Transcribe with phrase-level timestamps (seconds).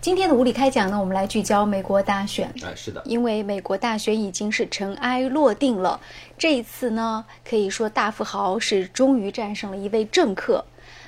[0.00, 2.48] 今天的无理开讲呢，我们来聚焦美国大选。
[2.62, 6.00] 哎，是的，因为美国大选已经是尘埃落定了，
[6.38, 10.64] 这一次呢，可以说大富豪是终于战胜了一位政客。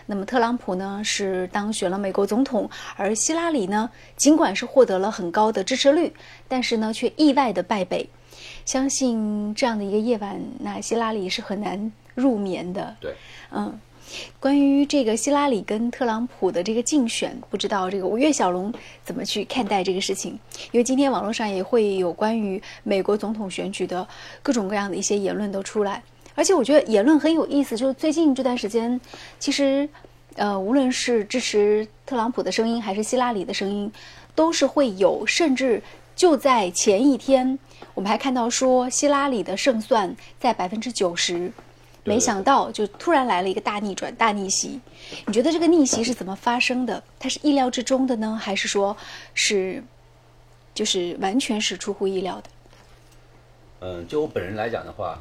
[0.07, 6.13] 那么特朗普呢是当选了美国总统，而希拉里呢，尽管是获得了很高的支持率，
[6.49, 8.09] 但是呢却意外的败北。
[8.65, 12.97] 相信这样的一个夜晚，那希拉里是很难入眠的。
[13.01, 13.15] 对，
[13.53, 13.79] 嗯。
[14.41, 18.73] 关于这个希拉里跟特朗普的这个竞选，不知道这个五月小龙
[19.05, 20.39] 怎么去看待这个事情？
[20.73, 24.07] 因为今天网络上也会有关于美国总统选举的
[24.43, 26.03] 各种各样的一些言论都出来，
[26.35, 27.77] 而且我觉得言论很有意思。
[27.77, 29.01] 就是最近这段时间，
[29.39, 29.89] 其实，
[30.37, 33.91] 呃，无论是支持特朗普的声音还是希拉里的声音，
[34.35, 35.27] 都是会有。
[35.27, 35.83] 甚至
[36.15, 37.59] 就在前一天，
[37.95, 41.53] 我们还看到说希拉里的胜算在百分之九十。
[42.09, 44.81] 没想到，就突然来了一个大逆转、大逆袭。
[45.27, 47.03] 你觉得这个逆袭是怎么发生的？
[47.19, 48.97] 它是意料之中的呢，还是说，
[49.35, 49.85] 是，
[50.75, 52.51] 就是完全是出乎意料的？
[53.81, 55.19] 嗯，就我本人来讲的话，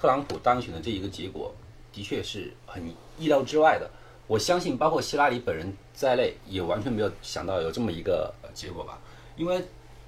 [0.00, 1.52] 特朗普当选的这一个结果，
[1.92, 2.86] 的确是很
[3.18, 3.90] 意料之外的。
[4.26, 8.98] 我相信，包括希拉里本人在内，也完全没有想到有这么一个结果吧。
[9.36, 9.64] 因为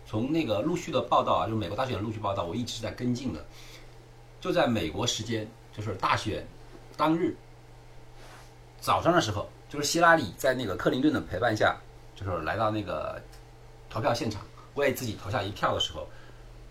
[0.06, 3.44] 从那个陆续的报道啊，就是美国大选的陆续报道，我一直是在跟进的。
[4.40, 5.48] 就在美国时间。
[5.74, 6.46] 就是大选
[6.96, 7.34] 当日
[8.80, 11.76] 早上的时候，就是希拉里在那个克林顿的陪伴下，
[12.14, 13.20] 就是来到那个
[13.88, 14.42] 投票现场，
[14.74, 16.06] 为自己投下一票的时候，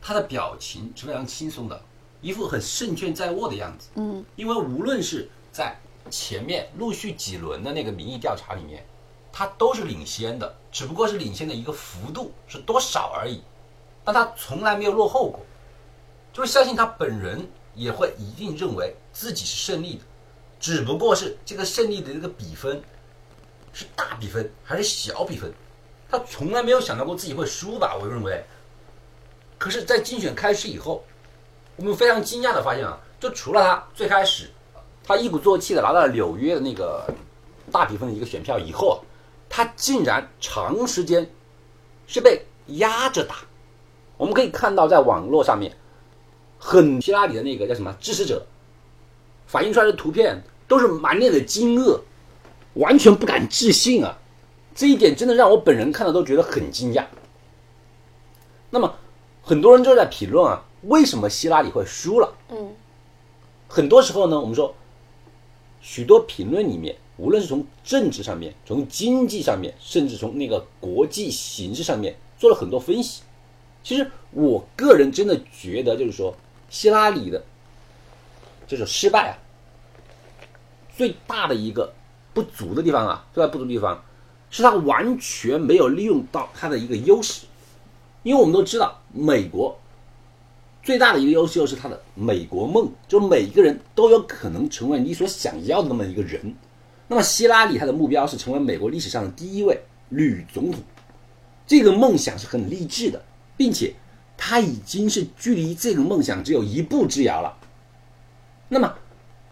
[0.01, 1.81] 他的表情是非常轻松的，
[2.21, 3.89] 一副很胜券在握的样子。
[3.95, 5.75] 嗯，因为无论是在
[6.09, 8.85] 前面陆续几轮的那个民意调查里面，
[9.31, 13.41] 他都是领先的，只不过是领先的一个幅度是多少而已，
[14.03, 15.39] 但他从来没有落后过，
[16.33, 17.49] 就是相信他本人。
[17.75, 20.01] 也会一定认为自己是胜利的，
[20.59, 22.81] 只不过是这个胜利的这个比分
[23.73, 25.53] 是大比分还是小比分，
[26.09, 27.97] 他从来没有想到过自己会输吧？
[27.99, 28.43] 我认为。
[29.57, 31.03] 可是，在竞选开始以后，
[31.75, 34.49] 我们非常惊讶的发现啊，就除了他最开始
[35.03, 37.07] 他一鼓作气的拿到了纽约的那个
[37.71, 38.97] 大比分的一个选票以后啊，
[39.47, 41.29] 他竟然长时间
[42.07, 43.35] 是被压着打。
[44.17, 45.77] 我们可以看到，在网络上面。
[46.63, 48.45] 很希拉里的那个叫什么支持者，
[49.47, 51.99] 反映出来的图片都是满脸的惊愕，
[52.75, 54.15] 完全不敢置信啊！
[54.75, 57.03] 这一点真的让我本人看到都觉得很惊讶。
[58.69, 58.93] 那么，
[59.41, 62.31] 很多人就在评论啊，为什么希拉里会输了？
[62.49, 62.75] 嗯，
[63.67, 64.75] 很多时候呢，我们说，
[65.81, 73.23] 许多评论里面，无论是从政治上面、从经济上面，甚至从那个国际形势上面，做了很多分析。
[73.83, 76.31] 其实，我个人真的觉得，就是说。
[76.71, 77.43] 希拉里的
[78.65, 79.33] 这种失败啊，
[80.95, 81.93] 最大的一个
[82.33, 84.01] 不足的地方啊，最大不足的地方
[84.49, 87.45] 是他完全没有利用到他的一个优势，
[88.23, 89.77] 因为我们都知道，美国
[90.81, 96.55] 最大的一个优势就是他的美国梦，就每一个人都有可能成为你所想要的那么一个人。
[97.09, 99.77] 那么希拉里他的目标是成为美国历史上的第一位
[100.07, 100.81] 女总统，
[101.67, 103.21] 这个梦想是很励志的，
[103.57, 103.93] 并且。
[104.43, 107.55] 他已经是距离这个梦想只有一步之遥了。
[108.69, 108.91] 那么，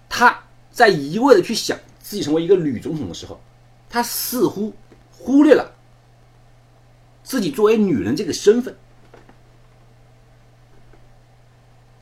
[0.09, 3.39] 他在一味的去想自己成为一个女总统的时候，
[3.87, 4.73] 他似乎
[5.11, 5.71] 忽略了
[7.23, 8.75] 自己作为女人这个身份。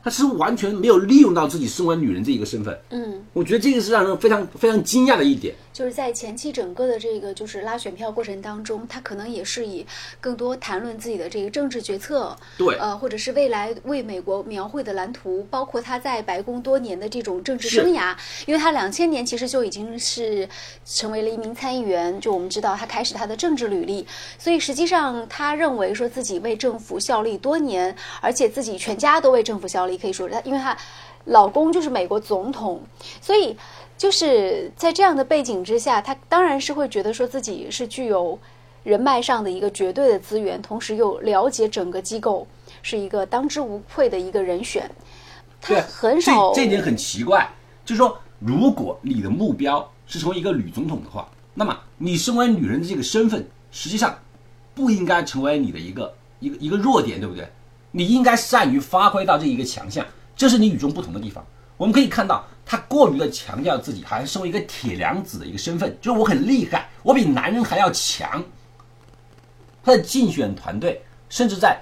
[0.08, 2.76] 他是完全没有利用到自己身为女人这一个身份。
[2.88, 5.54] 嗯，我觉得这个是让人非常非常惊讶的一点。
[5.70, 9.86] 就是在前期整个的这个就是拉选票过程当中，他可能也是以
[10.20, 20.48] 更多谈论自己的这个政治决策，对，呃，或者是未来为美国描绘的蓝图，包括他在白宫多年的这种政治生涯，因为他两千年其实就已经是
[20.84, 24.04] 成为了一名参议员，就我们知道他开始他的政治履历，
[24.38, 30.74] 所以实际上他认为说自己为政府效力多年，而且自己全家都为政府效力，可以说她因为她
[31.24, 32.80] 老公就是美国总统，
[33.20, 33.56] 所以。
[33.98, 38.38] 就是在这样的背景之下，她当然是会觉得说自己是具有
[38.84, 42.46] 人脉上的一个绝对的资源，同时又了解整个机构，
[42.80, 44.88] 是一个当之无愧的一个人选。
[45.60, 47.50] 他很少这点很奇怪，
[47.84, 54.16] 就是说，如果你的目标是成为一个女总统的话，那么你身为女人的这个身份，实际上
[54.76, 57.50] 不应该成为你的一个一个一个弱点，对不对？
[57.90, 60.06] 你应该善于发挥到这一个强项，
[60.36, 61.44] 这是你与众不同的地方。
[61.76, 62.44] 我们可以看到。
[62.70, 68.44] 他过于的强调自己，好像身为一个铁娘子的一个身份，就是我很厉害，我比男人还要强。
[69.82, 71.80] 他的竞选团队甚至在，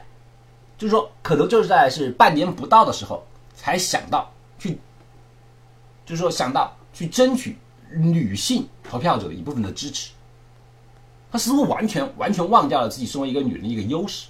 [0.78, 4.78] 就是说，可能就是在是半年不到的时候，才想到去，
[6.04, 7.58] 就是说想到去争取
[7.90, 10.12] 女性投票者的一部分的支持。
[11.32, 14.28] 他似乎完全完全忘掉了自己身为一个女人的一个优势。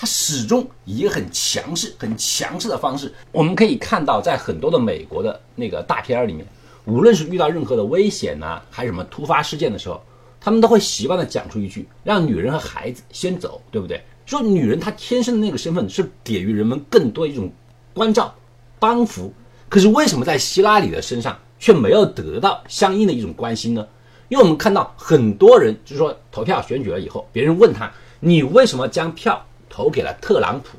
[0.00, 6.46] 他始终以一个很强势、很强势的方式，我们可以看到，在很多的美国的那个大片里面，
[6.86, 10.02] 无论是遇到任何的危险呐、还是什么突发事件的时候，
[10.40, 17.52] 他们都会习惯的讲出一句：“让女人和孩子先走，对不对？”说女人她天生的那个身份是给予人们更多一种
[17.92, 18.34] 关照、
[18.78, 19.30] 帮扶。
[19.68, 23.86] 可是为什么在希拉里的身上却没有得到相应的一种关心呢？
[24.30, 30.76] 因为我们看到很多人就是说投票选举了以后，别人问他：“你为什么将票投给了特朗普？”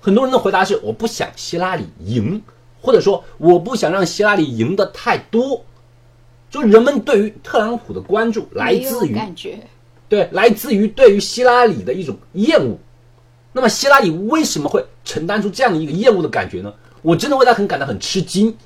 [0.00, 2.40] 很多人的回答是：“我不想希拉里赢，
[2.80, 5.64] 或者说我不想让希拉里赢得太多。”
[6.50, 9.58] 就人们对于特朗普的关注来自于感觉，
[10.08, 12.78] 对，来自于对于希拉里的一种厌恶。
[13.52, 16.72] 那么希拉里为什么会承担出这样的一个厌恶的感觉呢？
[17.02, 18.56] 我真的为他很感到很吃惊。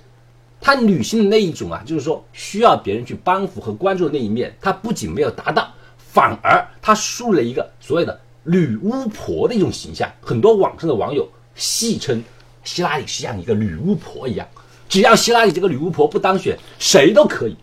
[0.61, 10.11] 他女性的那一种啊，就是说需要别人去帮扶和关注的那一面，他不仅没有达到，反而他树了一个所谓的女巫婆的一种形象。
[10.21, 12.23] 很多网上的网友戏称
[12.65, 14.49] 希拉里是像一个女巫婆一样，
[14.89, 17.57] 只要希拉里这个女巫婆不当选，谁都可以。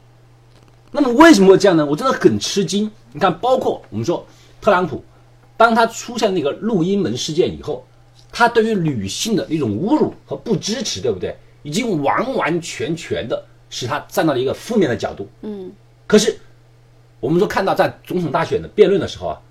[0.92, 1.86] 那么为什么会这样呢？
[1.86, 2.90] 我真的很吃惊。
[3.12, 4.26] 你看，包括我们说
[4.62, 5.04] 特朗普，
[5.58, 7.86] 当他出现那个录音门事件以后，
[8.32, 11.36] 他对于女性的那种侮辱和不支持，对不对？
[11.64, 15.28] 已经完完全全的使他站到了一个负面的角度。
[15.42, 15.72] 嗯，
[16.06, 16.38] 可是
[17.20, 19.42] 我们说看到在总统大选的辩论的时候啊，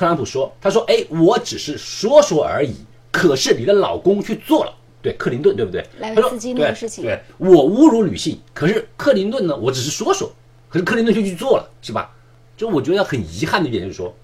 [0.00, 2.74] 特朗普说，他说，哎，我只是说说而已，
[3.12, 4.72] 可是你的老公去做了。
[5.02, 5.86] 对，克林顿，对不对？
[5.98, 10.32] 莱维斯基那个对事情对我侮辱女性，可是克林顿呢，我只是说说，
[10.70, 12.10] 可是克林顿就去做了，是吧？
[12.56, 14.16] 就我觉得很遗憾的一点就是说，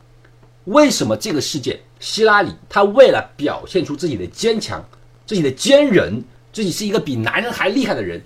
[0.65, 4.83] 为什么这个事件，希拉里她为了表现出自己的坚强、
[5.27, 6.25] 自己的坚韧，
[6.55, 8.19] 自己是一个比男人还厉害的人，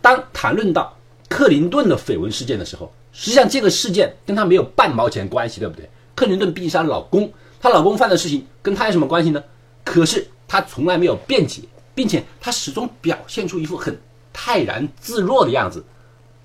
[0.00, 0.96] 当谈论到
[1.28, 5.86] 克林顿的绯闻事件的时候，实际上这个事件跟她没有半毛钱关系，对不对？
[6.20, 7.32] 克林顿必杀老公，
[7.62, 9.42] 她老公犯的事情跟她有什么关系呢？
[9.82, 11.62] 可是她从来没有辩解，
[11.94, 13.98] 并且她始终表现出一副很
[14.30, 15.82] 泰然自若的样子，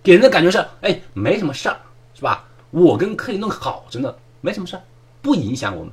[0.02, 1.78] 给人的感觉是，哎，没什么事儿，
[2.14, 2.46] 是吧？
[2.72, 4.82] 我跟克林顿好着呢，没什么事儿，
[5.22, 5.92] 不影响我们。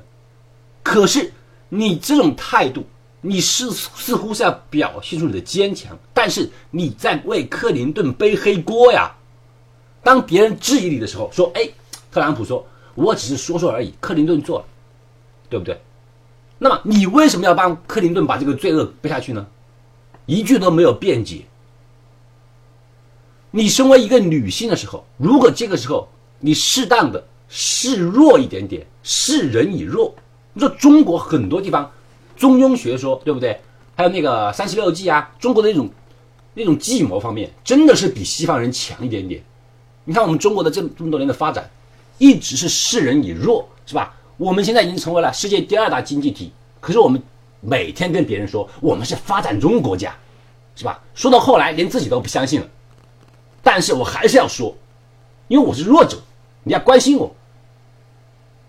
[0.85, 1.32] 可是
[1.69, 2.87] 你这种态度，
[3.20, 9.12] 你是似乎是要表现出你的坚强，但是你在为克林顿背黑锅呀。
[10.05, 11.69] 当别人质疑你的时候，说：“哎，
[12.12, 12.64] 特朗普说
[12.94, 14.65] 我只是说说而已，克林顿做了，
[15.49, 15.81] 对不对？”
[16.59, 19.47] 那么你为什么要帮克林顿把这个罪恶背下去呢？
[20.27, 21.43] 一句都没有辩解。
[23.50, 26.09] 你身为一个女性的时候，如果这个时候
[26.39, 30.15] 你适当的示弱一点点，示人以弱，
[30.53, 31.91] 你说中国很多地方
[32.37, 33.61] 中庸学说对不对？
[33.97, 35.91] 还有那个三十六计啊，中国的那种
[36.55, 39.43] 那种计谋方面，真的是比西方人强一点点。
[40.05, 41.69] 你看我们中国的这这么多年的发展，
[42.23, 44.15] 一直是示人以弱，是吧？
[44.37, 47.21] 我们现在已经成为了世界第二大经济体，可是我们
[47.61, 50.15] 每天跟别人说我们是发展中国家，
[50.77, 51.03] 是吧？
[51.17, 52.69] 说到后来连自己都不相信了。
[53.61, 54.73] 但是我还是要说，
[55.49, 56.17] 因为我是弱者，
[56.63, 57.35] 你要关心我。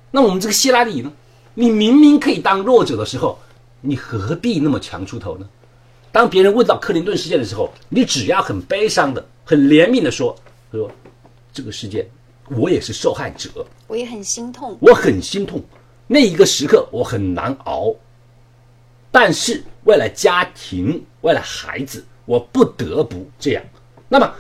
[0.10, 1.14] 那我们这个希拉里呢？
[1.54, 3.38] 你明明可以当弱者的时候，
[3.82, 5.48] 你何必那么强出头呢？
[6.12, 10.36] 当别人问到克林顿事件的时候，你只要很悲伤的、很怜悯的说
[10.74, 10.90] ：“说
[11.54, 12.08] 这个事件，
[12.50, 14.78] 我也是受害者，我也很心痛。
[14.80, 15.62] 我很心痛，
[16.08, 17.94] 那一个时刻我很难熬。
[19.12, 23.64] 但是为了家庭，为了孩子，我不得不这样。
[24.10, 24.34] 那么，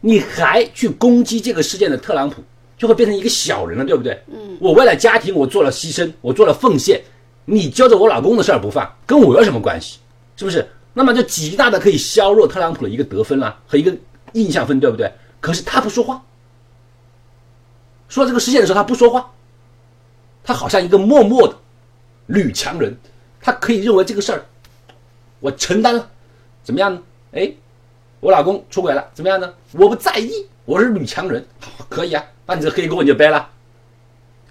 [0.00, 2.42] 你还去攻击这个事件的特朗普，
[2.76, 4.20] 就会变成一个小人了，对不对？
[4.32, 7.00] 嗯，我为了家庭，我做了牺牲，我做了奉献，
[7.44, 9.98] 你揪着我老公的事儿不放，跟我有什么关系？
[10.36, 10.66] 是不是？
[10.92, 13.94] 那么就极大的可以削弱特朗普的一个得分啦、和一个
[14.32, 15.12] 印象分，对不对？
[15.40, 16.22] 可是他不说话，
[18.14, 19.28] 说到这个事件的时候，他不说话，
[20.44, 21.56] 他好像一个默默的
[22.26, 22.96] 女强人，
[23.40, 24.46] 他可以认为这个事儿
[25.40, 26.08] 我承担了，
[26.62, 27.02] 怎么样呢？
[27.32, 27.52] 哎，
[28.20, 29.52] 我老公出轨了，怎么样呢？
[29.72, 30.30] 我不在意，
[30.64, 33.50] 我是女强人，好，可以啊，那你这黑锅你就背了。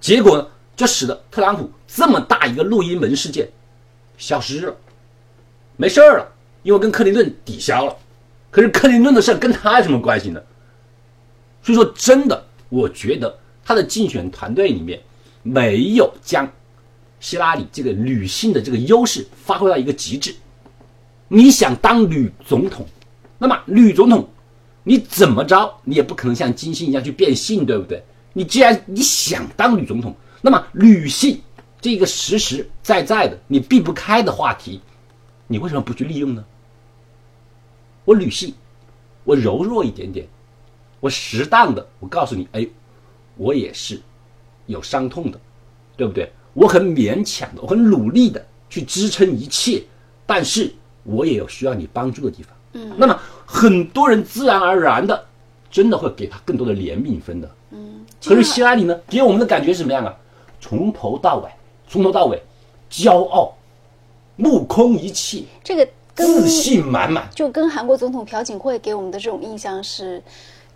[0.01, 3.49] 结果呢，就使得特朗普这么大一个录音门事件
[4.17, 4.75] 消失了，
[5.77, 6.27] 没事儿了，
[6.63, 7.95] 因为跟克林顿抵消了。
[8.51, 10.43] 可是克林顿的事跟他有什么关系呢？
[11.61, 15.01] 所以说，真的，我觉得他的竞选团队里面
[15.41, 16.49] 没有将
[17.19, 20.35] 希拉里这个女性的这个优势发挥到一个极致。
[21.27, 22.85] 你想当女总统，
[23.37, 24.29] 那么女总统
[24.83, 28.03] 你怎么着，你也不可能像金星一样去变性，对不对？
[28.33, 31.41] 你既然你想当女总统，那么女性
[31.79, 34.81] 这个实实在在的你避不开的话题，
[35.47, 36.43] 你为什么不去利用呢？
[38.05, 38.53] 我女性，
[39.23, 40.27] 我柔弱一点点，
[40.99, 42.67] 我适当的，我告诉你，哎，
[43.37, 43.99] 我也是
[44.65, 45.39] 有伤痛的，
[45.97, 46.31] 对不对？
[46.53, 49.83] 我很勉强的，我很努力的去支撑一切，
[50.25, 50.71] 但是
[51.03, 52.55] 我也有需要你帮助的地方。
[52.73, 55.25] 嗯，那么很多人自然而然的，
[55.71, 57.49] 真的会给他更多的怜悯分的。
[57.71, 60.15] 嗯，可是希拉里呢，给我们的感觉是什么样啊？
[60.61, 61.49] 从头到尾，
[61.87, 62.41] 从头到尾，
[62.89, 63.53] 骄傲，
[64.35, 67.27] 目空一切，这个自信满满。
[67.35, 70.23] 就跟韩国总统朴槿惠给我们的这种印象是，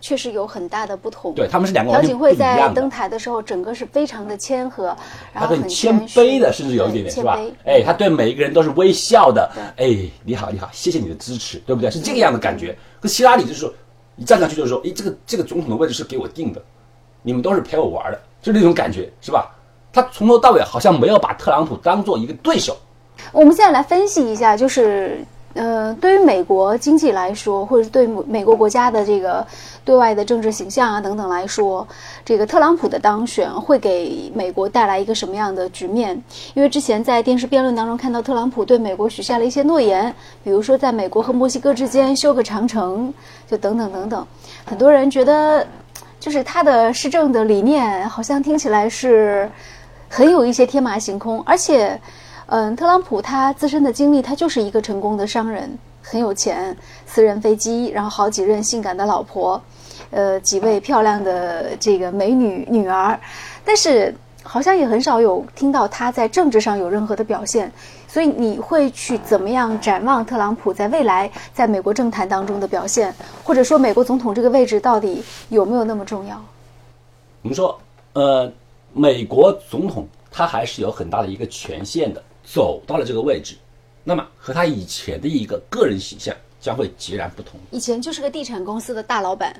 [0.00, 1.34] 确实有很大的不同。
[1.34, 2.88] 对，他们是两个朴完全不一槿惠在登。
[2.88, 4.96] 台的时候，整个是非常的谦和，
[5.32, 7.38] 然后很很谦卑的，甚至有一点点，是吧？
[7.64, 9.50] 哎，他对每一个人都是微笑的。
[9.76, 11.90] 哎，你好，你好，谢谢你的支持，对不对？
[11.90, 12.76] 是这个样的感觉。
[13.00, 13.72] 可希拉里就是说，
[14.16, 16.62] 一站上去就是说，哎，这个这个总统的位置是给我定的，
[17.22, 19.54] 你们都是陪我玩的，就那种感觉，是吧？
[19.92, 22.76] 他从头到尾好像没有把特朗普当做一个对手。
[23.32, 25.24] 我们现在来分析一下，就是
[25.58, 29.46] 呃，对于美国经济来说，或者对美国国家的这个
[29.84, 31.86] 对外的政治形象啊等等来说，
[32.24, 36.22] 这个特朗普的当选会给美国带来一个什么样的局面？
[36.54, 43.12] 因为之前在电视辩论当中看到特朗普对美国许下了一些诺言，比如说在美国和墨西哥之间修个长城，
[43.50, 44.26] 就等等等等，
[44.64, 45.66] 很多人觉得。
[46.20, 49.48] 就是他的施政的理念，好像听起来是
[50.08, 51.98] 很有一些天马行空，而且，
[52.50, 56.74] 嗯，特朗普他自身的经历，他就是一个成功的商人，很有钱，
[57.06, 59.60] 私人飞机，然后好几任性感的老婆，
[60.10, 63.20] 呃，几位漂亮的这个美女女儿，
[63.66, 67.70] 但是好像也很少有听到他在政治上有任何的表现，
[68.08, 73.14] 所以你会去怎么样展望特朗普在未来在美国政坛当中的表现，
[73.44, 76.42] 或者说美国总统这个位置到底有没有那么重要？
[77.42, 77.78] 我们说，
[78.14, 78.50] 呃，
[78.94, 83.56] 美国总统他还是有很大的一个权限的，走到了这个位置，
[84.02, 87.60] 那么和他以前的一个个人形象将会截然不同。
[87.70, 89.54] 以前就是个地产公司的大老板，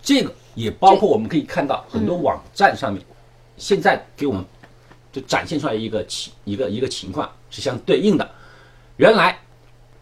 [0.00, 3.04] 这个也包括我们可以看到很多网站上面，
[3.58, 4.42] 现在给我们
[5.12, 8.28] 就展现出来一个情一个一个情况是相对应的。
[8.96, 9.38] 原来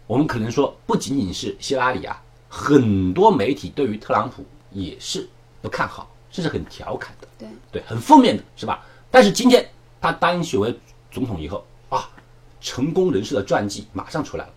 [0.07, 5.27] 我们可能说不仅仅是希拉里啊，很多媒体对于特朗普也是
[5.61, 8.85] 不看好，甚至很调侃的，对对，很负面的是吧？
[9.11, 9.67] 但是今天
[9.99, 10.73] 他当选为
[11.11, 11.65] 总统以后，
[12.63, 14.53] 成功人士的传记马上出来了。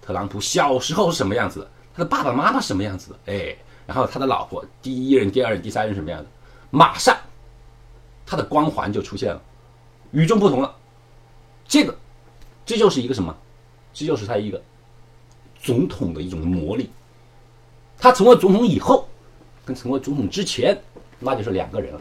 [0.00, 1.70] 特朗普小时候是什么样子的？
[1.92, 3.18] 他的爸爸妈妈什么样子的？
[3.26, 3.54] 哎，
[3.86, 6.26] 然后他的老婆第一任、第二任、第三任什么样的？
[6.70, 7.14] 马上
[8.24, 9.42] 他的光环就出现了，
[10.12, 10.74] 与众不同了。
[11.66, 11.94] 这个，
[12.64, 13.36] 这就是一个什么？
[13.92, 14.62] 这就是他一个
[15.60, 16.88] 总统的一种魔力。
[17.98, 19.06] 他成为总统以后，
[19.64, 20.80] 跟成为总统之前，
[21.18, 22.00] 那就是两个人了。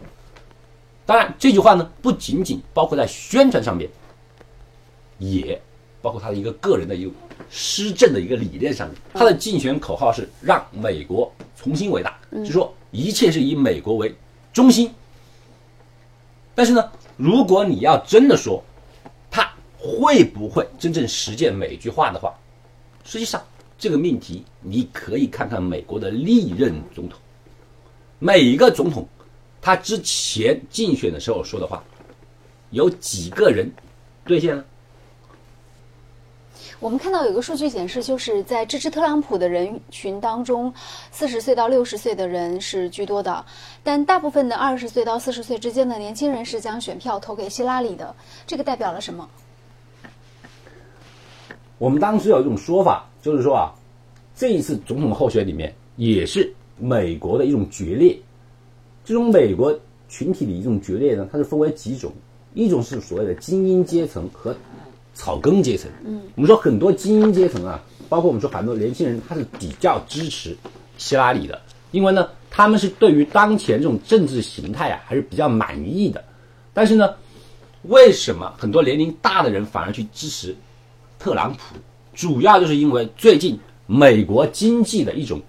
[1.06, 3.90] 当然，这句话呢，不仅仅包括在宣传上面，
[5.20, 5.62] 也
[6.02, 7.12] 包括他的一个个人的一个
[7.50, 8.98] 施政的一个理念上面。
[9.14, 14.14] 他的竞选口号是让美国重新伟大，就是说一切是以美国为
[14.52, 14.92] 中心。
[16.56, 18.64] 但是呢，如果你要真的说
[19.30, 22.34] 他会不会真正实践每句话的话，
[23.06, 23.42] 实际上
[23.78, 27.18] 这个命题你可以看看美国的历任总统，
[28.20, 29.08] 每一个总统
[29.62, 31.84] 他之前竞选的时候说的话，
[32.72, 33.72] 有几个人
[34.26, 34.66] 兑现了？
[36.80, 40.74] 我们看到有个数据显示，就是在支持特朗普的人群当中，
[41.12, 43.46] 四十岁到六十岁的人是居多的，
[43.84, 48.16] 但大部分的二十岁到四十岁之间的年轻人是将选票投给希拉里的。
[48.48, 49.30] 这个代表了什么？
[51.78, 53.76] 我们当时有一种说法，就是说啊，
[54.34, 58.18] 这一次总统候选里面也是美国的一种决裂。
[59.04, 62.14] 这种美国群体的一种决裂呢，它是分为几种，
[62.54, 64.56] 一种是所谓的精英阶层和
[65.14, 65.90] 草根阶层。
[66.06, 70.58] 嗯，我们说很多精英阶层啊，包括我们说很多年轻人，他是比较支持
[70.98, 71.62] 希拉里的，
[71.92, 76.24] 因为呢，他们是对于当前这种政治形态啊，还是比较满意的。
[76.74, 77.14] 但是呢，
[77.84, 80.56] 为什么很多年龄大的人反而去支持
[81.18, 81.76] 特朗普？
[82.14, 85.42] 主要就是因为最近美国经济的一种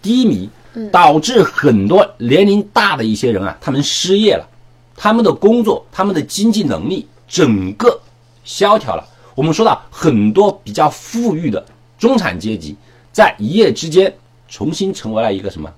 [0.00, 0.48] 低迷，
[0.90, 4.48] 导致很多年龄大的一些人啊，他们失业了，
[4.96, 8.00] 他们的工作、他们的经济能力整个
[8.44, 9.08] 萧条了。
[9.34, 11.64] 我们说到很多比较富裕的
[11.98, 12.76] 中产阶级，
[13.12, 14.14] 在一夜之间
[14.48, 15.72] 重新成为了一个什么？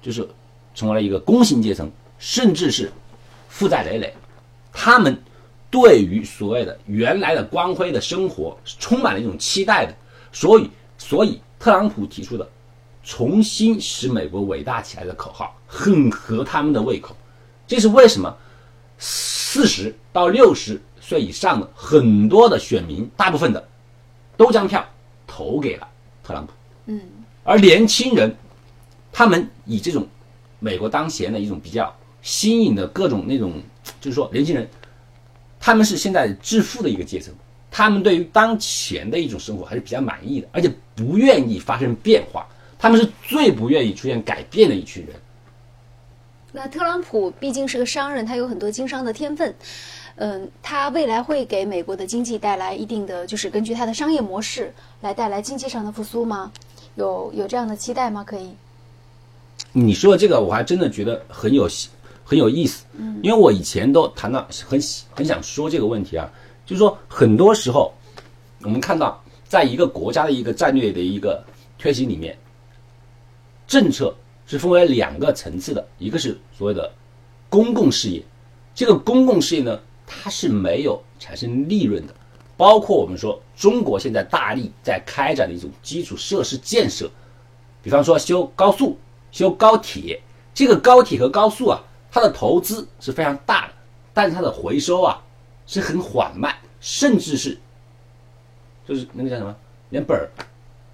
[0.00, 0.28] 就是
[0.74, 2.90] 成为了一个工薪阶层，甚至是
[3.48, 4.14] 负债累累。
[4.72, 5.22] 他们
[5.70, 9.94] 对于所谓的原来的光辉的生活是充满了一种期待的，
[10.32, 12.48] 所以，所以特朗普提出的
[13.04, 17.14] 重新使美国伟大起来的口号很合他们的胃口。
[17.66, 18.34] 这是为什么？
[18.98, 23.68] 四十到六十岁以上的很多的选民，大部分的
[24.36, 24.82] 都将票
[25.26, 25.88] 投给了
[26.22, 26.52] 特朗普。
[26.86, 27.00] 嗯，
[27.42, 28.32] 而年轻人，
[29.12, 30.06] 他们以这种
[30.60, 31.92] 美国当前的一种比较
[32.22, 33.60] 新颖的各种那种，
[34.00, 34.66] 就是说年轻人，
[35.58, 37.34] 他们是现在致富的一个阶层，
[37.68, 42.46] 他们对于当前的一种生活还是比较满意的，而且不愿意发生变化，
[42.78, 45.16] 他们是最不愿意出现改变的一群人。
[46.54, 49.54] 那特朗普毕竟是个商人，他有很多经商的天分，
[50.16, 56.52] 嗯，它未来会给美国的经济带来一定的，就是根据它的商业模式来带来经济上的复苏吗？
[56.96, 58.22] 有有这样的期待吗？
[58.22, 58.50] 可以？
[59.72, 61.68] 你说的这个，我还真的觉得很有
[62.24, 64.80] 很有意思，嗯，因为我以前都谈到很
[65.14, 66.30] 很想说这个问题啊，
[66.66, 67.92] 就是说很多时候
[68.62, 71.42] 我们看到，在一个国家的一个战略的一个
[71.78, 72.36] 推行里面，
[73.66, 74.14] 政策。
[74.44, 76.92] 是分为两个层次的，一个是所谓的
[77.48, 78.22] 公共事业，
[78.74, 79.80] 这个公共事业呢，
[80.22, 82.14] 它是没有产生利润的，
[82.56, 87.10] 包括我们说中国现在大力在开展的一种基础设施建设，
[87.82, 88.98] 比方说修高速、
[89.30, 90.20] 修高铁，
[90.52, 93.72] 这个高铁和高速啊，它的投资是非常大的，
[94.12, 95.22] 但是它的回收啊
[95.66, 97.58] 是很缓慢，甚至是
[98.86, 99.56] 就是那个叫什么，
[99.90, 100.28] 连本儿、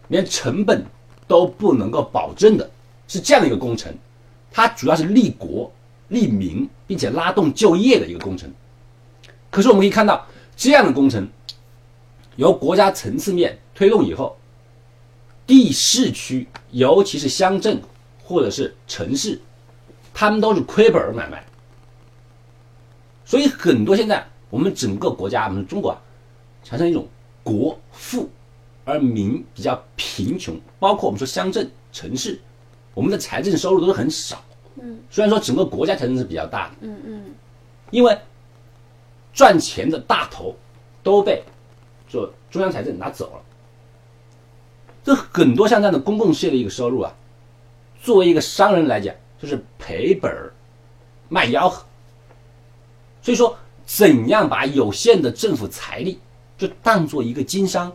[0.08, 0.84] 连成本
[1.26, 2.70] 都不能够保证的。
[3.10, 3.90] 是这样的一个工程，
[4.52, 5.72] 它主要是利国
[6.08, 8.52] 利民，并且拉动就业的一个工程。
[9.50, 10.26] 可是我们可以看到，
[10.56, 11.28] 这样的工程
[12.36, 14.36] 由国家层次面推动以后，
[15.46, 17.80] 地市区，尤其是乡镇
[18.24, 19.40] 或者是城市，
[20.12, 21.44] 他们都是亏本买卖。
[23.24, 25.98] 所以很多现在我们整个国家，我们中国啊，
[26.64, 27.06] 产生一种
[27.42, 28.28] 国富
[28.84, 32.40] 而民比较贫穷，包括我们说乡镇城市。
[32.94, 34.42] 我们的财政收入都是很少，
[34.82, 37.24] 嗯，虽然说整个国家财政是比较大的，嗯嗯，
[37.92, 38.18] 因为
[39.38, 40.52] 赚钱的大头
[41.00, 41.44] 都被
[42.08, 43.42] 做中央财政拿走了，
[45.04, 47.14] 这很多像这样的公共事业的一个收入啊，
[48.02, 50.52] 作为一个商人来讲，就是赔本儿
[51.28, 51.86] 卖吆喝。
[53.22, 56.18] 所以说，怎样把有限的政府财力
[56.56, 57.92] 就当做一个经商，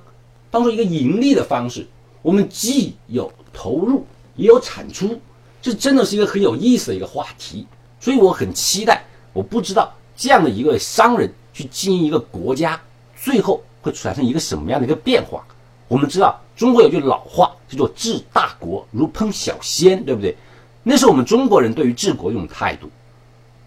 [0.50, 1.86] 当做一个盈利的方式，
[2.22, 4.06] 我们既有投入。
[4.38, 5.20] 也有产出，
[5.62, 7.68] 这真的是一个很有意思的一个话题，
[8.00, 9.04] 所以我很期待。
[9.34, 12.80] 我不知道这样的一个商人去经营一个国家，
[13.16, 15.46] 最后会产生一个什么样的一个变化。
[15.88, 20.36] 我们知道中国有句老话叫做“治大国如烹小鲜”，对不对？
[20.84, 22.90] 那是我们中国人对于治国一种态度。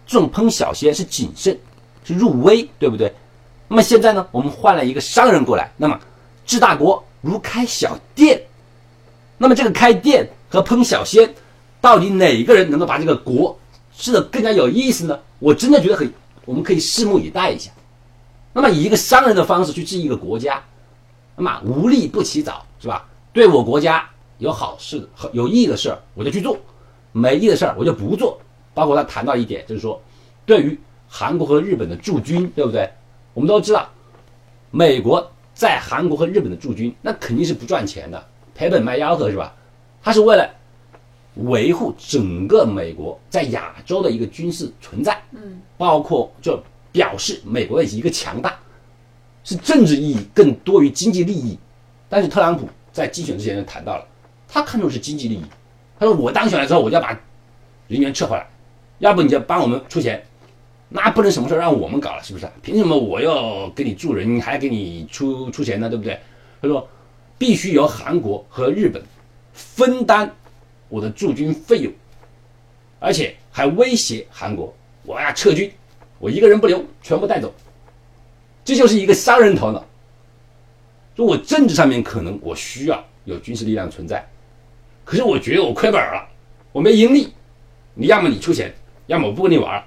[0.05, 1.57] 这种烹小鲜是谨慎，
[2.03, 3.13] 是入微，对不对？
[3.67, 5.99] 那么现在呢，我们换了一个商人过来，那么
[6.45, 8.41] 治大国如开小店。
[9.37, 10.29] 那么这个开店。
[10.49, 11.35] 和烹小鲜，
[11.81, 13.59] 到底哪个人能够把这个国
[13.97, 15.19] 治得更加有意思呢？
[15.39, 16.09] 我真的觉得很，
[16.47, 17.69] 我们可以拭目以待一下。
[18.53, 20.63] 那么以一个商人的方式去治一个国家，
[21.35, 23.05] 那么无利不起早，是吧？
[23.33, 26.55] 对我国家有好事、的、有益的事儿，我就去做；
[27.11, 28.39] 没益的事儿，我就不做。
[28.73, 30.01] 包括他谈到一点，就是说，
[30.45, 32.89] 对于韩国和日本的驻军，对不对？
[33.33, 33.87] 我们都知道，
[34.71, 39.53] 美国在韩国和日本的驻军，那肯定是不赚钱的，赔本卖吆喝，是吧？
[40.01, 40.49] 他是为了
[41.45, 48.57] 维护整个美国在亚洲的一个军事存在，嗯，包括就表示美国的一个强大，
[49.43, 51.57] 是政治意义更多于经济利益。
[52.09, 54.05] 但是特朗普在竞选之前就谈到了，
[54.47, 55.43] 他看重是经济利益。
[55.99, 57.09] 他说：“我当选了之后，我就要把
[57.87, 58.47] 人员撤回来，
[58.99, 60.23] 要不你就帮我们出钱，
[60.89, 62.47] 那不能什么事让我们搞了，是不是？
[62.61, 65.89] 凭什么我要给你助人，还给你出出钱呢？
[65.89, 66.19] 对不对？”
[66.61, 66.87] 他说
[67.37, 69.01] ：“必须由韩国和日本。”
[69.53, 70.31] 分担
[70.89, 71.91] 我的驻军费用，
[72.99, 74.73] 而且还威胁韩国，
[75.03, 75.71] 我要撤军，
[76.19, 77.53] 我一个人不留，全部带走。
[78.63, 79.85] 这就是一个商人头脑。
[81.15, 84.25] 就我政治上面可能我需要有军事力量存在，
[85.03, 86.27] 可是我觉得我亏本了，
[86.71, 87.33] 我没盈利。
[87.93, 88.73] 你要么你出钱，
[89.07, 89.83] 要么我不跟你玩。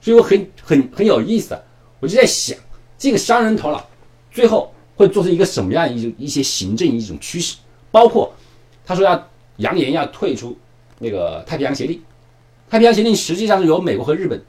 [0.00, 1.56] 所以我很很很有意思，
[2.00, 2.58] 我就在想，
[2.96, 3.86] 这个商人头脑
[4.30, 7.56] 最后会做出一个什么样一种一些行政一种趋势，
[7.90, 8.32] 包括。
[8.82, 9.29] 他说要
[9.60, 10.58] 扬言要退出
[10.98, 12.02] 那个太平洋协定，
[12.68, 14.42] 太平洋协定实际上是由美国和日本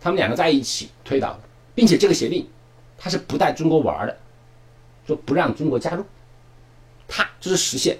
[0.00, 1.40] 他们两个在一起推导的，
[1.74, 2.46] 并且这个协定
[2.96, 4.16] 它是不带中国玩的，
[5.06, 6.04] 说不让中国加入，
[7.08, 7.96] 它就是实现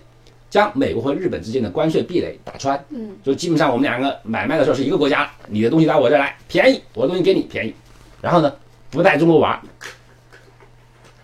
[0.51, 7.75] 将美国和日本之间的关税壁垒打穿，嗯，就基本上我们两个买卖的时候是一个国家，你的东西到我这来便宜，我的东西给你便宜，
[8.21, 8.53] 然后呢
[8.90, 9.61] 不带中国玩，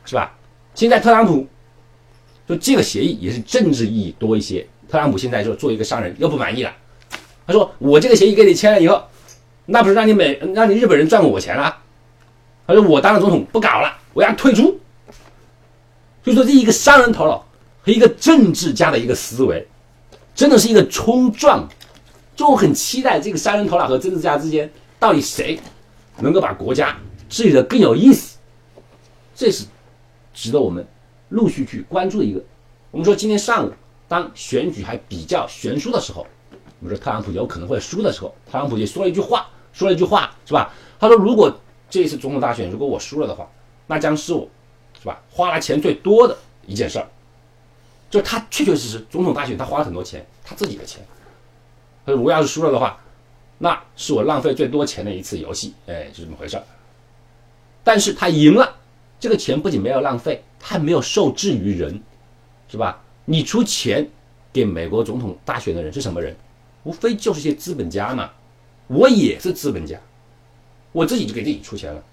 [0.05, 0.37] 是吧？
[0.75, 1.47] 现在特朗普。
[2.47, 4.67] 就这个协议也是政治意义多一些。
[4.89, 6.73] 特朗普现在就做一个商人又不满意了，
[7.47, 9.03] 他说：“我这个协议给你签了以后，
[9.67, 11.77] 那不是让你美让你日本人赚我钱了？”
[12.67, 14.81] 他说：“我当了总统不搞了，我要退出。”
[16.25, 17.47] 所以说，这一个商人头脑
[17.83, 19.67] 和一个政治家的一个思维，
[20.35, 21.69] 真的是一个冲撞
[22.35, 25.61] 就很期待这个商人头脑和政治家之间到底谁
[26.21, 26.97] 能够把国家
[27.29, 28.39] 治理的更有意思，
[29.35, 29.67] 这是
[30.33, 30.87] 值得我们
[31.29, 32.43] 陆续去关注的一个。
[32.91, 33.73] 我们说今天上午
[34.15, 36.25] 当选举还比较悬殊的时候，
[36.79, 40.73] 我们说特朗普有可能会输的时候，特朗普也说了一句话，说了一句话是吧？
[41.01, 41.53] 他说如果
[41.91, 43.51] 这一次总统大选如果我输了的话，
[43.89, 44.49] 那将是我
[45.01, 47.09] 是吧花了钱最多的一件事儿。
[48.09, 51.05] 就他确确实实总统大选他花了很多钱，他自己的钱。
[52.07, 52.97] 他说：“我要是输了的话，
[53.59, 56.63] 那是我浪费最多钱的一次游戏。”哎，就这么回事儿。
[57.83, 58.77] 但是他赢了，
[59.19, 62.01] 这个钱不仅没有浪费，他还没有受制于人，
[62.69, 63.03] 是吧？
[63.25, 64.09] 你出钱
[64.53, 66.37] 给美国总统大选的人是什么人？
[66.83, 68.15] 无非就是些资本家。
[68.15, 68.31] 嘛。
[68.87, 69.99] 我也是资本家，
[70.93, 72.05] 我自己就给自己出钱了。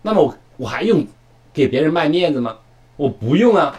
[0.00, 1.06] 那么我我还用
[1.52, 2.56] 给别人卖面子吗？
[2.96, 3.78] 我不用啊。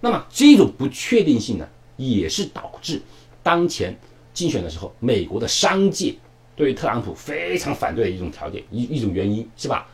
[0.00, 3.00] 那么这种不确定性呢，也是导致
[3.40, 3.96] 当前
[4.34, 6.12] 竞选的时候，美国的商界
[6.56, 9.86] 对于特朗普非常反对的一种条件，一一种原因是吧？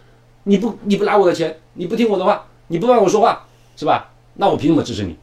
[0.45, 4.11] 你不你不拿我的钱，你不听我的话，你不帮我说话，是吧？
[4.33, 4.83] 那我凭什么？
[4.83, 5.15] 支持你？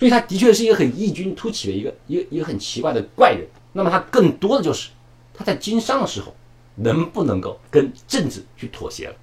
[0.00, 3.46] 所以他的确是一个很异军突起的一个一个一个很奇怪的怪人。
[3.74, 4.88] 那么他更多的就是
[5.34, 6.34] 他在经商的时候
[6.76, 9.14] 能不能够跟政治去妥协了？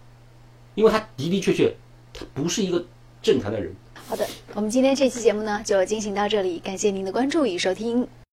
[0.76, 1.76] 因为他的的确确
[2.14, 2.86] 他不是一个
[3.24, 3.74] 正常的人。
[4.08, 8.08] 好的，我们今天这期节目呢就进行到这里，感谢您的关注与收听。